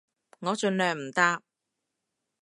[0.39, 1.43] 我盡量唔搭